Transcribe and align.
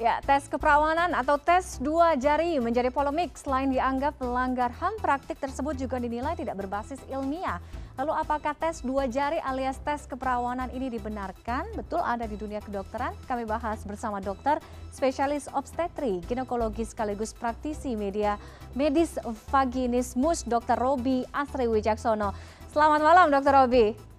Ya, 0.00 0.16
tes 0.24 0.48
keperawanan 0.48 1.12
atau 1.12 1.36
tes 1.36 1.76
dua 1.76 2.16
jari 2.16 2.56
menjadi 2.56 2.88
polemik 2.88 3.36
selain 3.36 3.68
dianggap 3.68 4.16
melanggar 4.16 4.72
HAM 4.72 4.96
praktik 4.96 5.36
tersebut 5.36 5.76
juga 5.76 6.00
dinilai 6.00 6.32
tidak 6.40 6.56
berbasis 6.56 6.96
ilmiah. 7.12 7.60
Lalu 8.00 8.16
apakah 8.16 8.56
tes 8.56 8.80
dua 8.80 9.04
jari 9.04 9.36
alias 9.44 9.76
tes 9.84 10.08
keperawanan 10.08 10.72
ini 10.72 10.88
dibenarkan? 10.88 11.68
Betul 11.76 12.00
ada 12.00 12.24
di 12.24 12.40
dunia 12.40 12.64
kedokteran? 12.64 13.12
Kami 13.28 13.44
bahas 13.44 13.84
bersama 13.84 14.24
dokter 14.24 14.56
spesialis 14.88 15.52
obstetri, 15.52 16.24
ginekologi 16.24 16.88
sekaligus 16.88 17.36
praktisi 17.36 17.92
media 17.92 18.40
medis 18.72 19.20
vaginismus 19.52 20.48
Dr. 20.48 20.80
Robi 20.80 21.28
Asri 21.28 21.68
Wijaksono. 21.68 22.32
Selamat 22.72 23.04
malam 23.04 23.28
Dr. 23.28 23.52
Robi. 23.52 24.09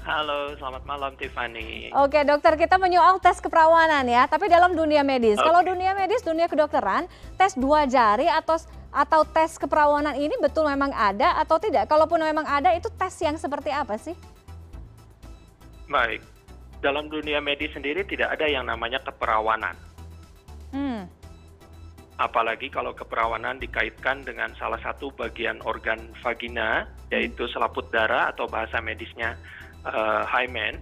Halo, 0.00 0.56
selamat 0.56 0.88
malam 0.88 1.12
Tiffany. 1.20 1.92
Oke 1.92 2.24
dokter, 2.24 2.56
kita 2.56 2.80
menyoal 2.80 3.20
tes 3.20 3.36
keperawanan 3.36 4.08
ya, 4.08 4.24
tapi 4.24 4.48
dalam 4.48 4.72
dunia 4.72 5.04
medis. 5.04 5.36
Okay. 5.36 5.44
Kalau 5.44 5.60
dunia 5.60 5.92
medis, 5.92 6.24
dunia 6.24 6.48
kedokteran, 6.48 7.04
tes 7.36 7.52
dua 7.52 7.84
jari 7.84 8.24
atau 8.24 8.56
atau 8.90 9.28
tes 9.28 9.60
keperawanan 9.60 10.16
ini 10.16 10.32
betul 10.40 10.64
memang 10.64 10.88
ada 10.96 11.36
atau 11.36 11.60
tidak? 11.60 11.84
Kalaupun 11.84 12.16
memang 12.16 12.48
ada, 12.48 12.72
itu 12.72 12.88
tes 12.96 13.12
yang 13.20 13.36
seperti 13.36 13.76
apa 13.76 14.00
sih? 14.00 14.16
Baik, 15.84 16.24
dalam 16.80 17.12
dunia 17.12 17.44
medis 17.44 17.68
sendiri 17.76 18.00
tidak 18.08 18.32
ada 18.32 18.48
yang 18.48 18.64
namanya 18.64 19.04
keperawanan. 19.04 19.76
Hmm. 20.72 21.04
Apalagi 22.16 22.72
kalau 22.72 22.96
keperawanan 22.96 23.60
dikaitkan 23.60 24.24
dengan 24.24 24.52
salah 24.56 24.80
satu 24.80 25.12
bagian 25.12 25.60
organ 25.64 26.00
vagina, 26.24 26.88
yaitu 27.12 27.44
selaput 27.52 27.88
darah 27.92 28.32
atau 28.32 28.48
bahasa 28.48 28.80
medisnya 28.80 29.36
uh, 29.86 30.24
hymen 30.28 30.78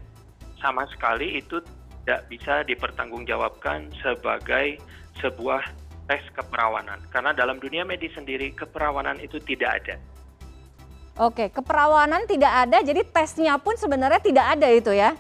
sama 0.59 0.87
sekali 0.91 1.39
itu 1.39 1.63
tidak 2.03 2.25
bisa 2.33 2.65
dipertanggungjawabkan 2.65 3.93
sebagai 4.01 4.81
sebuah 5.21 5.61
tes 6.09 6.25
keperawanan 6.33 6.99
karena 7.13 7.37
dalam 7.37 7.61
dunia 7.61 7.85
medis 7.85 8.15
sendiri 8.17 8.51
keperawanan 8.57 9.21
itu 9.21 9.37
tidak 9.45 9.85
ada. 9.85 9.97
Oke, 11.19 11.51
keperawanan 11.51 12.31
tidak 12.31 12.49
ada, 12.49 12.79
jadi 12.79 13.03
tesnya 13.03 13.59
pun 13.59 13.75
sebenarnya 13.75 14.23
tidak 14.23 14.47
ada 14.55 14.69
itu 14.71 14.95
ya? 14.95 15.19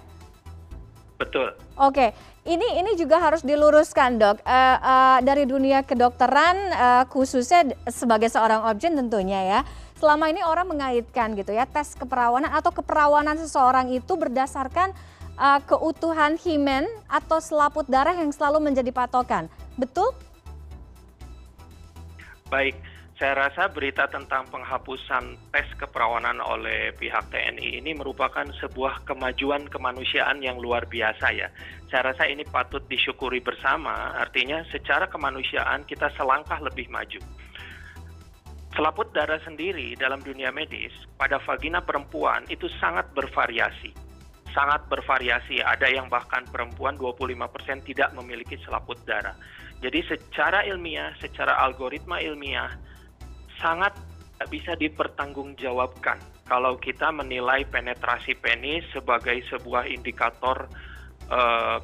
Betul. 1.19 1.51
Oke, 1.75 2.15
ini 2.47 2.79
ini 2.79 2.95
juga 2.95 3.19
harus 3.19 3.43
diluruskan 3.43 4.17
dok 4.17 4.39
uh, 4.47 4.79
uh, 4.79 5.19
dari 5.21 5.45
dunia 5.45 5.83
kedokteran 5.83 6.57
uh, 6.71 7.05
khususnya 7.11 7.75
sebagai 7.91 8.31
seorang 8.31 8.65
objek 8.71 8.95
tentunya 8.95 9.43
ya 9.43 9.61
selama 9.99 10.31
ini 10.31 10.41
orang 10.47 10.71
mengaitkan 10.71 11.35
gitu 11.35 11.51
ya 11.51 11.67
tes 11.67 11.99
keperawanan 11.99 12.55
atau 12.55 12.71
keperawanan 12.71 13.35
seseorang 13.35 13.91
itu 13.91 14.15
berdasarkan 14.15 14.95
uh, 15.35 15.59
keutuhan 15.67 16.39
himen 16.39 16.87
atau 17.11 17.43
selaput 17.43 17.85
darah 17.91 18.15
yang 18.15 18.31
selalu 18.31 18.63
menjadi 18.71 18.95
patokan. 18.95 19.51
Betul? 19.75 20.15
Baik, 22.49 22.79
saya 23.19 23.35
rasa 23.37 23.69
berita 23.69 24.07
tentang 24.07 24.47
penghapusan 24.49 25.37
tes 25.53 25.69
keperawanan 25.77 26.39
oleh 26.41 26.95
pihak 26.97 27.29
TNI 27.29 27.83
ini 27.83 27.93
merupakan 27.93 28.47
sebuah 28.63 29.05
kemajuan 29.05 29.67
kemanusiaan 29.69 30.41
yang 30.41 30.57
luar 30.63 30.87
biasa 30.87 31.27
ya. 31.35 31.51
Saya 31.91 32.15
rasa 32.15 32.31
ini 32.31 32.47
patut 32.47 32.81
disyukuri 32.87 33.43
bersama, 33.43 34.17
artinya 34.17 34.63
secara 34.71 35.11
kemanusiaan 35.11 35.85
kita 35.85 36.09
selangkah 36.15 36.63
lebih 36.63 36.87
maju 36.89 37.21
selaput 38.79 39.11
darah 39.11 39.43
sendiri 39.43 39.99
dalam 39.99 40.23
dunia 40.23 40.55
medis 40.55 40.95
pada 41.19 41.43
vagina 41.43 41.83
perempuan 41.83 42.47
itu 42.47 42.71
sangat 42.79 43.11
bervariasi. 43.11 43.91
Sangat 44.55 44.87
bervariasi, 44.87 45.59
ada 45.59 45.91
yang 45.91 46.07
bahkan 46.07 46.47
perempuan 46.47 46.95
25% 46.95 47.83
tidak 47.83 48.15
memiliki 48.15 48.55
selaput 48.63 48.95
darah. 49.03 49.35
Jadi 49.83 49.99
secara 50.07 50.63
ilmiah, 50.63 51.11
secara 51.19 51.59
algoritma 51.59 52.23
ilmiah, 52.23 52.71
sangat 53.59 53.99
bisa 54.47 54.79
dipertanggungjawabkan 54.79 56.23
kalau 56.47 56.79
kita 56.79 57.11
menilai 57.11 57.67
penetrasi 57.67 58.39
penis 58.39 58.87
sebagai 58.95 59.43
sebuah 59.51 59.91
indikator 59.91 60.71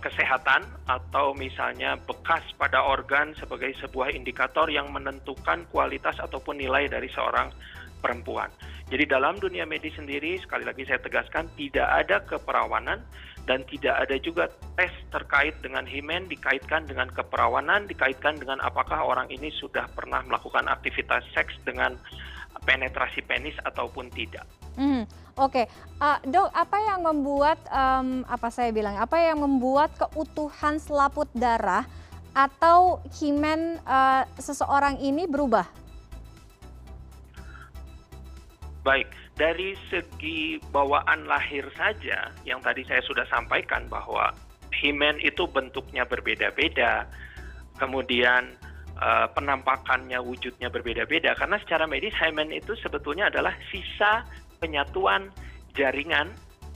kesehatan 0.00 0.64
atau 0.88 1.36
misalnya 1.36 2.00
bekas 2.00 2.40
pada 2.56 2.80
organ 2.80 3.36
sebagai 3.36 3.76
sebuah 3.76 4.08
indikator 4.16 4.72
yang 4.72 4.88
menentukan 4.88 5.68
kualitas 5.68 6.16
ataupun 6.16 6.56
nilai 6.56 6.88
dari 6.88 7.12
seorang 7.12 7.52
perempuan. 8.00 8.48
Jadi 8.88 9.04
dalam 9.08 9.40
dunia 9.40 9.64
medis 9.64 9.96
sendiri 9.96 10.36
sekali 10.40 10.64
lagi 10.64 10.84
saya 10.84 11.00
tegaskan 11.00 11.48
tidak 11.56 11.88
ada 11.88 12.20
keperawanan 12.24 13.00
dan 13.44 13.64
tidak 13.68 13.96
ada 13.96 14.16
juga 14.20 14.48
tes 14.76 14.92
terkait 15.12 15.56
dengan 15.60 15.84
himen 15.84 16.28
dikaitkan 16.28 16.84
dengan 16.88 17.08
keperawanan 17.12 17.84
dikaitkan 17.88 18.36
dengan 18.40 18.60
apakah 18.60 19.00
orang 19.04 19.28
ini 19.32 19.52
sudah 19.52 19.88
pernah 19.92 20.24
melakukan 20.24 20.68
aktivitas 20.68 21.24
seks 21.32 21.56
dengan 21.64 21.96
penetrasi 22.64 23.20
penis 23.24 23.54
ataupun 23.62 24.08
tidak. 24.12 24.44
Mm, 24.74 25.06
Oke, 25.38 25.66
okay. 25.66 25.66
uh, 26.02 26.18
dok, 26.26 26.50
apa 26.50 26.78
yang 26.82 27.00
membuat 27.06 27.58
um, 27.70 28.26
apa 28.26 28.50
saya 28.50 28.74
bilang, 28.74 28.98
apa 28.98 29.18
yang 29.18 29.38
membuat 29.38 29.94
keutuhan 29.94 30.82
selaput 30.82 31.30
darah 31.34 31.86
atau 32.34 32.98
himen 33.22 33.78
uh, 33.86 34.26
seseorang 34.38 34.98
ini 34.98 35.30
berubah? 35.30 35.66
Baik, 38.82 39.10
dari 39.34 39.78
segi 39.88 40.62
bawaan 40.70 41.26
lahir 41.26 41.66
saja, 41.74 42.30
yang 42.46 42.62
tadi 42.62 42.86
saya 42.86 43.00
sudah 43.02 43.24
sampaikan 43.30 43.86
bahwa 43.90 44.34
himen 44.82 45.18
itu 45.22 45.46
bentuknya 45.50 46.06
berbeda-beda, 46.06 47.06
kemudian 47.78 48.54
uh, 48.98 49.26
penampakannya, 49.32 50.18
wujudnya 50.22 50.68
berbeda-beda, 50.70 51.34
karena 51.34 51.56
secara 51.62 51.84
medis 51.88 52.14
hymen 52.18 52.50
itu 52.54 52.74
sebetulnya 52.78 53.30
adalah 53.30 53.54
sisa 53.70 54.26
penyatuan 54.58 55.30
jaringan 55.74 56.30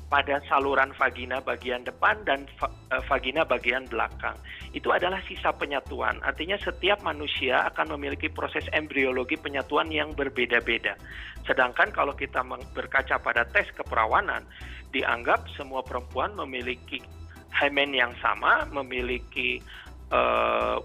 pada 0.08 0.40
saluran 0.48 0.90
vagina 0.96 1.38
bagian 1.44 1.84
depan 1.84 2.16
dan 2.24 2.48
eh, 2.64 3.02
vagina 3.06 3.44
bagian 3.44 3.84
belakang. 3.92 4.34
Itu 4.72 4.88
adalah 4.88 5.20
sisa 5.28 5.52
penyatuan. 5.52 6.16
Artinya 6.24 6.56
setiap 6.56 7.04
manusia 7.04 7.68
akan 7.68 7.96
memiliki 7.96 8.32
proses 8.32 8.64
embriologi 8.72 9.36
penyatuan 9.36 9.92
yang 9.92 10.16
berbeda-beda. 10.16 10.96
Sedangkan 11.44 11.92
kalau 11.92 12.16
kita 12.16 12.40
berkaca 12.72 13.20
pada 13.20 13.44
tes 13.52 13.68
keperawanan, 13.76 14.48
dianggap 14.96 15.44
semua 15.52 15.84
perempuan 15.84 16.32
memiliki 16.32 17.04
hymen 17.52 17.92
yang 17.92 18.12
sama, 18.24 18.64
memiliki 18.72 19.60
uh, 20.08 20.80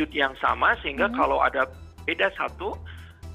wujud 0.00 0.16
yang 0.16 0.32
sama 0.40 0.72
sehingga 0.80 1.12
hmm. 1.12 1.16
kalau 1.20 1.44
ada 1.44 1.68
beda 2.08 2.32
satu, 2.32 2.72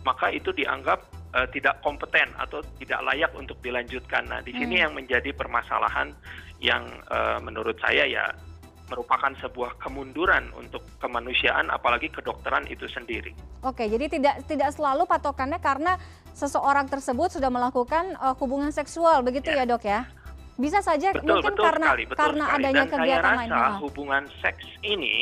maka 0.02 0.34
itu 0.34 0.50
dianggap 0.50 0.98
uh, 1.38 1.46
tidak 1.54 1.78
kompeten 1.86 2.34
atau 2.42 2.66
tidak 2.82 3.06
layak 3.06 3.30
untuk 3.38 3.62
dilanjutkan. 3.62 4.26
Nah, 4.26 4.42
di 4.42 4.50
sini 4.58 4.82
hmm. 4.82 4.84
yang 4.90 4.94
menjadi 4.98 5.30
permasalahan 5.38 6.10
yang 6.58 6.82
uh, 7.14 7.38
menurut 7.38 7.78
saya 7.78 8.10
ya 8.10 8.26
merupakan 8.90 9.30
sebuah 9.38 9.78
kemunduran 9.78 10.50
untuk 10.58 10.82
kemanusiaan 10.98 11.70
apalagi 11.70 12.10
kedokteran 12.10 12.66
itu 12.66 12.90
sendiri. 12.90 13.30
Oke, 13.62 13.86
jadi 13.86 14.10
tidak 14.10 14.42
tidak 14.50 14.74
selalu 14.74 15.06
patokannya 15.06 15.62
karena 15.62 16.02
seseorang 16.34 16.90
tersebut 16.90 17.30
sudah 17.30 17.54
melakukan 17.54 18.18
uh, 18.18 18.34
hubungan 18.42 18.74
seksual 18.74 19.22
begitu 19.22 19.54
ya, 19.54 19.70
ya 19.70 19.70
Dok 19.70 19.86
ya? 19.86 20.02
Bisa 20.58 20.82
saja 20.82 21.14
betul, 21.14 21.30
mungkin 21.30 21.54
betul 21.54 21.66
karena 21.66 21.86
sekali, 21.86 22.04
betul 22.10 22.22
karena 22.26 22.46
sekali. 22.46 22.58
adanya 22.58 22.84
Dan 22.86 22.94
kegiatan 22.94 23.22
saya 23.22 23.38
rasa 23.38 23.54
lain. 23.54 23.82
hubungan 23.86 24.24
seks 24.42 24.66
ini 24.82 25.16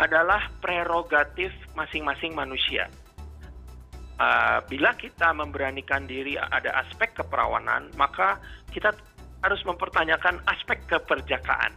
adalah 0.00 0.48
prerogatif 0.64 1.52
masing-masing 1.76 2.32
manusia 2.32 2.88
uh, 4.20 4.58
bila 4.68 4.92
kita 4.94 5.32
memberanikan 5.32 6.04
diri 6.04 6.36
ada 6.36 6.84
aspek 6.84 7.16
keperawanan, 7.16 7.88
maka 7.96 8.38
kita 8.70 8.92
harus 9.40 9.64
mempertanyakan 9.64 10.44
aspek 10.44 10.84
keperjakaan 10.84 11.72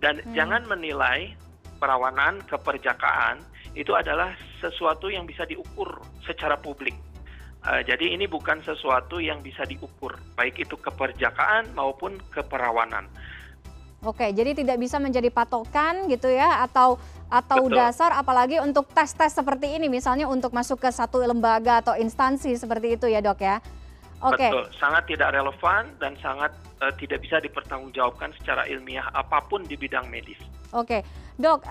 dan 0.00 0.24
hmm. 0.24 0.32
jangan 0.32 0.64
menilai 0.64 1.36
perawanan 1.76 2.40
keperjakaan 2.48 3.44
itu 3.76 3.92
adalah 3.92 4.32
sesuatu 4.64 5.12
yang 5.12 5.28
bisa 5.28 5.44
diukur 5.44 6.00
secara 6.24 6.56
publik. 6.56 6.96
Uh, 7.62 7.78
jadi 7.86 8.18
ini 8.18 8.26
bukan 8.26 8.58
sesuatu 8.66 9.22
yang 9.22 9.38
bisa 9.38 9.62
diukur, 9.62 10.18
baik 10.34 10.58
itu 10.58 10.74
keperjakaan 10.74 11.70
maupun 11.78 12.18
keperawanan. 12.34 13.06
Oke, 14.02 14.34
jadi 14.34 14.50
tidak 14.50 14.82
bisa 14.82 14.98
menjadi 14.98 15.30
patokan 15.30 16.10
gitu 16.10 16.26
ya 16.26 16.66
atau 16.66 16.98
atau 17.32 17.64
Betul. 17.64 17.80
dasar 17.80 18.12
apalagi 18.12 18.60
untuk 18.60 18.84
tes-tes 18.92 19.32
seperti 19.32 19.72
ini 19.72 19.88
misalnya 19.88 20.28
untuk 20.28 20.52
masuk 20.52 20.84
ke 20.84 20.92
satu 20.92 21.24
lembaga 21.24 21.80
atau 21.80 21.96
instansi 21.96 22.52
seperti 22.60 23.00
itu 23.00 23.08
ya, 23.08 23.24
Dok 23.24 23.40
ya. 23.40 23.56
Oke. 24.20 24.52
Betul, 24.52 24.68
sangat 24.76 25.08
tidak 25.08 25.32
relevan 25.32 25.88
dan 25.96 26.12
sangat 26.20 26.52
uh, 26.84 26.92
tidak 27.00 27.24
bisa 27.24 27.40
dipertanggungjawabkan 27.40 28.30
secara 28.36 28.68
ilmiah 28.68 29.08
apa 29.16 29.40
pun 29.48 29.64
di 29.64 29.74
bidang 29.74 30.06
medis. 30.12 30.38
Oke, 30.76 31.00
dok, 31.40 31.64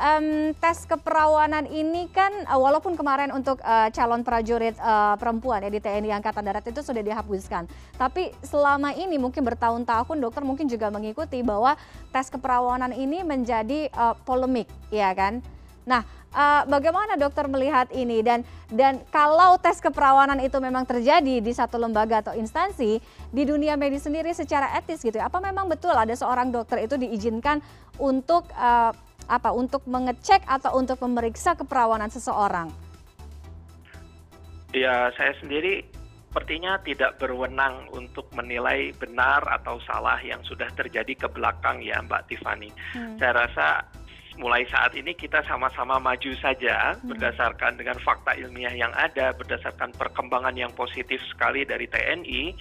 tes 0.58 0.78
keperawanan 0.90 1.70
ini 1.70 2.10
kan 2.10 2.34
uh, 2.50 2.58
walaupun 2.58 2.98
kemarin 2.98 3.30
untuk 3.30 3.62
uh, 3.62 3.90
calon 3.94 4.26
prajurit 4.26 4.74
uh, 4.82 5.14
perempuan 5.18 5.62
ya 5.66 5.70
di 5.70 5.78
TNI 5.78 6.18
Angkatan 6.18 6.46
Darat 6.46 6.66
itu 6.66 6.82
sudah 6.82 7.02
dihapuskan, 7.06 7.70
tapi 7.98 8.34
selama 8.42 8.94
ini 8.98 9.22
mungkin 9.22 9.46
bertahun-tahun 9.46 10.18
dokter 10.18 10.42
mungkin 10.42 10.66
juga 10.66 10.90
mengikuti 10.90 11.46
bahwa 11.46 11.78
tes 12.10 12.30
keperawanan 12.34 12.94
ini 12.94 13.22
menjadi 13.22 13.88
polemik, 14.26 14.68
ya 14.90 15.14
kan? 15.14 15.40
Nah, 15.82 16.06
uh, 16.36 16.64
bagaimana 16.68 17.18
dokter 17.20 17.46
melihat 17.50 17.90
ini 17.92 18.24
dan 18.24 18.46
dan 18.72 19.04
kalau 19.12 19.60
tes 19.60 19.82
keperawanan 19.84 20.40
itu 20.40 20.58
memang 20.62 20.88
terjadi 20.88 21.44
di 21.44 21.52
satu 21.52 21.76
lembaga 21.82 22.24
atau 22.24 22.34
instansi 22.38 23.02
di 23.32 23.44
dunia 23.44 23.76
medis 23.76 24.06
sendiri 24.08 24.32
secara 24.32 24.78
etis 24.80 25.04
gitu 25.04 25.20
ya, 25.20 25.28
apa 25.28 25.40
memang 25.44 25.68
betul 25.68 25.92
ada 25.92 26.14
seorang 26.16 26.54
dokter 26.54 26.84
itu 26.86 26.96
diizinkan 26.96 27.60
untuk 28.00 28.48
uh, 28.56 28.96
apa 29.28 29.54
untuk 29.54 29.86
mengecek 29.90 30.42
atau 30.48 30.78
untuk 30.78 31.02
memeriksa 31.04 31.54
keperawanan 31.58 32.10
seseorang? 32.10 32.72
Ya, 34.72 35.12
saya 35.20 35.36
sendiri 35.44 35.84
sepertinya 36.32 36.80
tidak 36.80 37.20
berwenang 37.20 37.92
untuk 37.92 38.24
menilai 38.32 38.96
benar 38.96 39.44
atau 39.44 39.84
salah 39.84 40.16
yang 40.24 40.40
sudah 40.48 40.72
terjadi 40.80 41.12
ke 41.12 41.28
belakang 41.28 41.84
ya 41.84 42.00
Mbak 42.00 42.32
Tiffany. 42.32 42.72
Hmm. 42.96 43.20
Saya 43.20 43.44
rasa 43.44 43.84
mulai 44.40 44.64
saat 44.72 44.96
ini 44.96 45.12
kita 45.12 45.44
sama-sama 45.44 46.00
maju 46.00 46.32
saja 46.40 46.96
hmm. 46.96 47.12
berdasarkan 47.12 47.76
dengan 47.76 48.00
fakta 48.00 48.32
ilmiah 48.40 48.72
yang 48.72 48.96
ada, 48.96 49.36
berdasarkan 49.36 49.92
perkembangan 50.00 50.56
yang 50.56 50.72
positif 50.72 51.20
sekali 51.28 51.68
dari 51.68 51.92
TNI. 51.92 52.56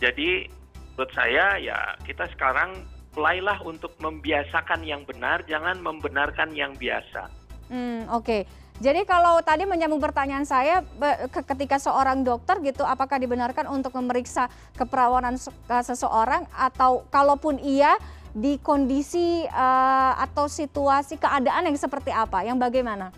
Jadi 0.00 0.48
menurut 0.96 1.12
saya 1.12 1.60
ya 1.60 1.92
kita 2.08 2.24
sekarang 2.32 2.80
mulailah 3.12 3.60
untuk 3.64 3.92
membiasakan 4.00 4.84
yang 4.84 5.04
benar, 5.04 5.44
jangan 5.44 5.80
membenarkan 5.80 6.52
yang 6.56 6.72
biasa. 6.76 7.28
Hmm, 7.68 8.08
Oke. 8.12 8.24
Okay. 8.24 8.42
Jadi 8.82 9.06
kalau 9.06 9.38
tadi 9.46 9.62
menyambung 9.62 10.02
pertanyaan 10.02 10.42
saya 10.42 10.82
ketika 11.30 11.78
seorang 11.78 12.26
dokter 12.26 12.58
gitu 12.66 12.82
apakah 12.82 13.20
dibenarkan 13.20 13.70
untuk 13.70 13.94
memeriksa 13.94 14.50
keperawanan 14.74 15.38
seseorang 15.86 16.50
atau 16.50 17.06
kalaupun 17.12 17.62
iya 17.62 17.94
di 18.32 18.56
kondisi 18.58 19.44
uh, 19.46 20.18
atau 20.18 20.48
situasi 20.48 21.20
keadaan 21.20 21.68
yang 21.68 21.78
seperti 21.78 22.10
apa, 22.10 22.42
yang 22.42 22.56
bagaimana? 22.56 23.12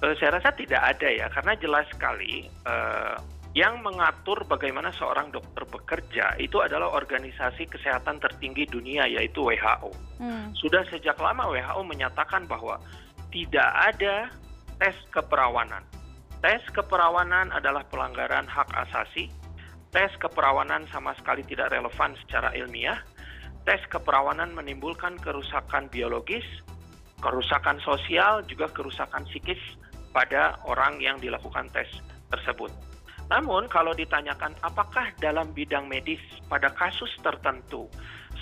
Uh, 0.00 0.14
saya 0.16 0.38
rasa 0.38 0.54
tidak 0.54 0.80
ada 0.80 1.08
ya, 1.10 1.26
karena 1.34 1.52
jelas 1.58 1.84
sekali 1.92 2.48
uh, 2.64 3.18
yang 3.50 3.82
mengatur 3.82 4.46
bagaimana 4.46 4.94
seorang 4.94 5.34
dokter 5.34 5.66
bekerja 5.66 6.38
itu 6.38 6.62
adalah 6.62 6.94
organisasi 6.94 7.66
kesehatan 7.66 8.22
tertinggi 8.22 8.66
dunia 8.70 9.10
yaitu 9.10 9.42
WHO. 9.42 9.90
Hmm. 10.22 10.54
Sudah 10.54 10.86
sejak 10.86 11.18
lama 11.18 11.50
WHO 11.50 11.82
menyatakan 11.82 12.46
bahwa 12.46 12.78
tidak 13.34 13.70
ada 13.74 14.30
tes 14.78 14.94
keperawanan. 15.10 15.82
Tes 16.40 16.62
keperawanan 16.70 17.50
adalah 17.50 17.82
pelanggaran 17.90 18.46
hak 18.46 18.70
asasi. 18.86 19.28
Tes 19.90 20.14
keperawanan 20.22 20.86
sama 20.94 21.10
sekali 21.18 21.42
tidak 21.42 21.74
relevan 21.74 22.14
secara 22.22 22.54
ilmiah 22.54 23.02
tes 23.68 23.80
keperawanan 23.92 24.56
menimbulkan 24.56 25.20
kerusakan 25.20 25.92
biologis, 25.92 26.44
kerusakan 27.20 27.76
sosial, 27.84 28.40
juga 28.48 28.66
kerusakan 28.72 29.28
psikis 29.28 29.60
pada 30.10 30.56
orang 30.66 30.98
yang 30.98 31.20
dilakukan 31.20 31.68
tes 31.70 31.88
tersebut. 32.32 32.72
Namun 33.30 33.70
kalau 33.70 33.94
ditanyakan 33.94 34.58
apakah 34.66 35.14
dalam 35.22 35.54
bidang 35.54 35.86
medis 35.86 36.18
pada 36.50 36.70
kasus 36.74 37.10
tertentu 37.22 37.86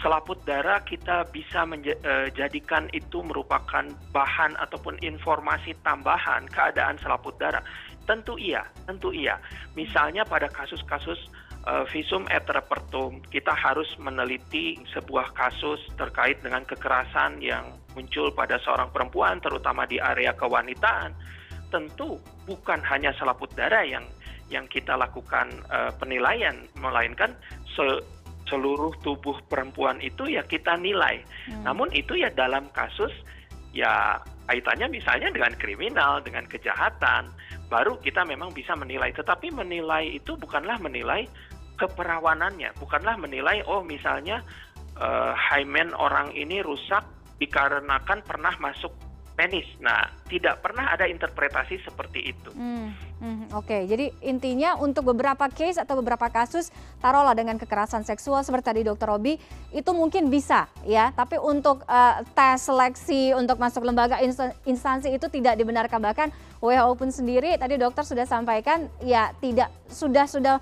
selaput 0.00 0.38
darah 0.46 0.80
kita 0.86 1.26
bisa 1.28 1.66
menjadikan 1.66 2.86
e, 2.94 3.02
itu 3.02 3.18
merupakan 3.20 3.84
bahan 4.14 4.54
ataupun 4.56 4.96
informasi 5.04 5.76
tambahan 5.84 6.48
keadaan 6.48 6.96
selaput 7.02 7.36
darah? 7.36 7.60
Tentu 8.08 8.40
iya, 8.40 8.64
tentu 8.88 9.12
iya. 9.12 9.36
Misalnya 9.76 10.24
pada 10.24 10.48
kasus-kasus 10.48 11.28
uh, 11.68 11.84
visum 11.92 12.24
et 12.32 12.44
repertum 12.48 13.20
kita 13.28 13.52
harus 13.52 13.88
meneliti 14.00 14.80
sebuah 14.96 15.36
kasus 15.36 15.80
terkait 16.00 16.40
dengan 16.40 16.64
kekerasan 16.64 17.44
yang 17.44 17.76
muncul 17.92 18.32
pada 18.32 18.56
seorang 18.64 18.88
perempuan 18.88 19.36
terutama 19.44 19.84
di 19.84 20.00
area 20.00 20.32
kewanitaan 20.32 21.12
tentu 21.68 22.16
bukan 22.48 22.80
hanya 22.80 23.12
selaput 23.20 23.52
darah 23.52 23.84
yang 23.84 24.04
yang 24.48 24.64
kita 24.68 24.96
lakukan 24.96 25.52
uh, 25.68 25.92
penilaian 25.96 26.56
melainkan 26.80 27.32
se 27.76 27.84
seluruh 28.48 28.96
tubuh 29.04 29.36
perempuan 29.44 30.00
itu 30.00 30.24
ya 30.24 30.40
kita 30.40 30.80
nilai 30.80 31.20
hmm. 31.52 31.68
namun 31.68 31.92
itu 31.92 32.16
ya 32.16 32.32
dalam 32.32 32.72
kasus 32.72 33.12
ya 33.76 34.16
kaitannya 34.48 34.88
misalnya 34.88 35.28
dengan 35.28 35.52
kriminal 35.60 36.24
dengan 36.24 36.48
kejahatan 36.48 37.28
baru 37.68 38.00
kita 38.00 38.24
memang 38.24 38.56
bisa 38.56 38.72
menilai 38.72 39.12
tetapi 39.12 39.52
menilai 39.52 40.16
itu 40.16 40.32
bukanlah 40.40 40.80
menilai 40.80 41.28
keperawanannya, 41.78 42.74
bukanlah 42.76 43.14
menilai 43.16 43.62
oh 43.70 43.86
misalnya 43.86 44.42
uh, 44.98 45.32
hymen 45.32 45.94
orang 45.94 46.34
ini 46.34 46.60
rusak 46.60 47.06
dikarenakan 47.38 48.20
pernah 48.26 48.52
masuk 48.58 48.90
penis. 49.38 49.70
Nah, 49.78 50.10
tidak 50.26 50.58
pernah 50.58 50.90
ada 50.90 51.06
interpretasi 51.06 51.78
seperti 51.86 52.34
itu. 52.34 52.50
Hmm, 52.58 52.90
hmm, 53.22 53.54
Oke, 53.54 53.70
okay. 53.70 53.80
jadi 53.86 54.10
intinya 54.26 54.74
untuk 54.74 55.14
beberapa 55.14 55.46
case 55.46 55.78
atau 55.78 56.02
beberapa 56.02 56.26
kasus, 56.26 56.74
taruhlah 56.98 57.38
dengan 57.38 57.54
kekerasan 57.54 58.02
seksual 58.02 58.42
seperti 58.42 58.66
tadi 58.74 58.80
Dokter 58.82 59.06
Robi, 59.06 59.38
itu 59.70 59.90
mungkin 59.94 60.26
bisa 60.26 60.66
ya. 60.82 61.14
Tapi 61.14 61.38
untuk 61.38 61.86
uh, 61.86 62.26
tes 62.34 62.66
seleksi 62.66 63.38
untuk 63.38 63.62
masuk 63.62 63.86
lembaga 63.86 64.18
instansi 64.66 65.14
itu 65.14 65.30
tidak 65.30 65.54
dibenarkan. 65.54 66.02
Bahkan 66.02 66.28
WHO 66.58 66.98
pun 66.98 67.14
sendiri 67.14 67.54
tadi 67.54 67.78
dokter 67.78 68.02
sudah 68.02 68.26
sampaikan 68.26 68.90
ya 69.06 69.30
tidak 69.38 69.70
sudah 69.86 70.26
sudah 70.26 70.56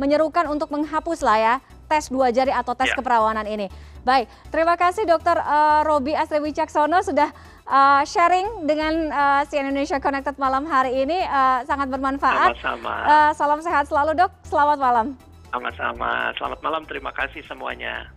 menyerukan 0.00 0.48
untuk 0.48 0.72
menghapus 0.72 1.20
lah 1.20 1.36
ya 1.36 1.54
tes 1.92 2.08
dua 2.08 2.32
jari 2.32 2.48
atau 2.48 2.72
tes 2.72 2.88
ya. 2.88 2.96
keperawanan 2.96 3.44
ini. 3.44 3.68
Baik, 4.02 4.26
terima 4.50 4.74
kasih 4.74 5.06
Dokter 5.06 5.38
uh, 5.38 5.86
Robi 5.86 6.10
Asri 6.16 6.42
Wicaksono 6.42 7.04
sudah 7.06 7.30
uh, 7.66 8.02
sharing 8.06 8.66
dengan 8.66 9.10
uh, 9.10 9.42
si 9.46 9.58
Indonesia 9.58 9.98
Connected 9.98 10.38
malam 10.38 10.66
hari 10.66 11.04
ini 11.04 11.18
uh, 11.26 11.62
sangat 11.66 11.90
bermanfaat. 11.90 12.56
Sama-sama. 12.58 12.94
Uh, 13.04 13.30
salam 13.34 13.60
sehat 13.60 13.84
selalu 13.90 14.18
dok, 14.18 14.32
selamat 14.46 14.78
malam. 14.78 15.06
Sama-sama, 15.52 16.32
selamat 16.40 16.60
malam, 16.64 16.82
terima 16.88 17.12
kasih 17.12 17.44
semuanya. 17.44 18.08